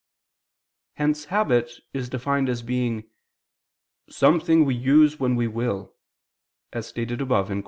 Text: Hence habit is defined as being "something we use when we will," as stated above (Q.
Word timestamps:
Hence 0.95 1.25
habit 1.25 1.69
is 1.93 2.09
defined 2.09 2.49
as 2.49 2.63
being 2.63 3.07
"something 4.09 4.65
we 4.65 4.73
use 4.73 5.19
when 5.19 5.35
we 5.35 5.45
will," 5.47 5.93
as 6.73 6.87
stated 6.87 7.21
above 7.21 7.49
(Q. 7.49 7.59